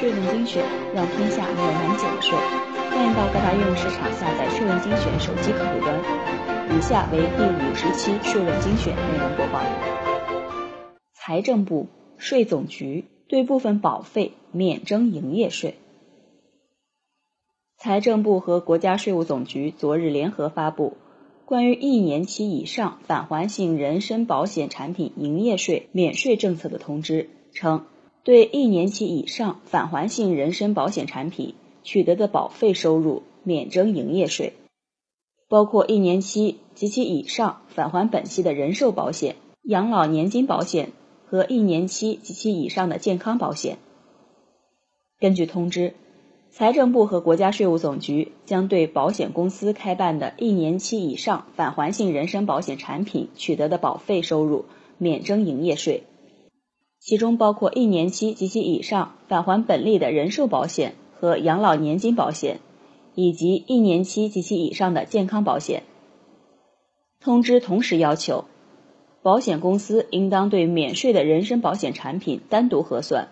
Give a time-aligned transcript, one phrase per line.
[0.00, 0.64] 税问精选，
[0.94, 2.32] 让天下没有难解的税。
[2.88, 6.00] 欢迎到各大应用市场下载税问精选手机客户端。
[6.74, 9.60] 以下为第五十期税问精选内容播报。
[11.12, 15.74] 财政部、税总局对部分保费免征营业税。
[17.76, 20.96] 财政部和国家税务总局昨日联合发布
[21.44, 27.84] 关于一年期以上返还性人身保险产品营业税免税政策的通知，称。
[28.22, 34.52] 对一年期以上返还性人身保险产品取得的保费收入免征营业税，
[35.48, 40.92] 包括一年期及其以上返还本息的人寿保险、养老年金保险
[41.24, 43.78] 和一年期及其以上的健康保险。
[45.18, 45.94] 根据通知，
[46.50, 54.66] 财政部和国家税务总局将对保险公司开办的一年期以上返还性人身保险产品取得的保费收入
[54.98, 56.04] 免征营业税。
[57.00, 62.60] 其中包括一年期及其以上返还本利的人寿保险和养老年金保险，
[63.14, 65.82] 以及一年期及其以上的健康保险。
[67.18, 68.44] 通知同时要求，
[69.22, 73.28] 保险公司应当对免税的人身保险产品单独核算，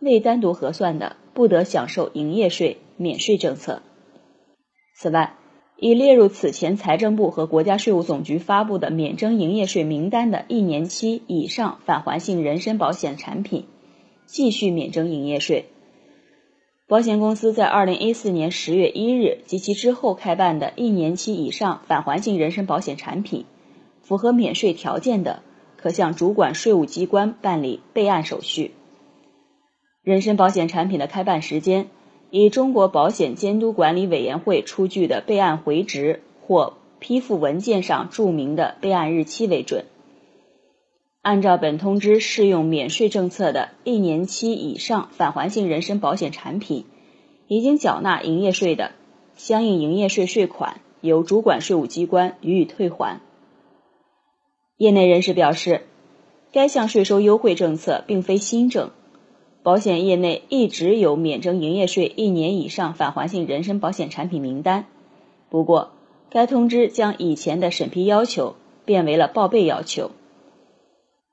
[0.00, 3.82] 未单独核算的不得享受营业税免税政策。
[4.96, 5.36] 此外，
[5.78, 13.66] 已列入此前财政部和国家税务总局发布的免征营业税名单的一年期以上返还性人身保险产品，
[14.24, 15.66] 继续免征营业税。
[16.88, 23.44] 保险公司在二零一四年十月一日及其之后开办的一年期以上返还性人身保险产品，
[24.00, 25.42] 符合免税条件的，
[25.76, 28.70] 可向主管税务机关办理备案手续。
[30.02, 31.88] 人身保险产品的开办时间。
[32.38, 39.86] 以中国保险监督管理委员会出具的备案回执或批复文件上注明的备案日期为准。
[41.22, 46.84] 按照本通知适用免税政策的一年期以上返还性人身保险产品，
[47.48, 48.90] 已经缴纳营业税的，
[49.34, 53.22] 相应营业税税款由主管税务机关予以退还。
[54.76, 55.86] 业内人士表示，
[56.52, 58.90] 该项税收优惠政策并非新政。
[59.66, 64.84] 保险业内一直有免征营业税一年以上返还性人身保险产品名单，
[65.50, 65.90] 不过
[66.30, 70.12] 该通知将以前的审批要求变为了报备要求，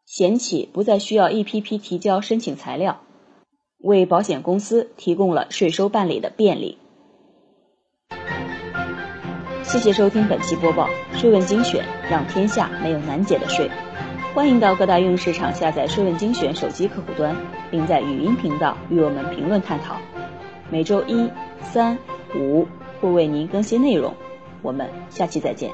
[0.07, 3.01] 险企不再需要一批批提交申请材料，
[3.77, 6.79] 为保险公司提供了税收办理的便利。
[9.61, 13.69] 谢谢收听本期播报，税问精选，让天下没有难解的税。
[14.33, 17.35] 欢迎到各大应用市场下载“税问精选”手机客户端，
[17.69, 19.95] 并在语音频道与我们评论探讨。
[20.71, 21.29] 每周一、
[21.61, 21.95] 三、
[22.35, 22.67] 五
[22.99, 24.11] 会为您更新内容，
[24.63, 25.69] 我们下期再见。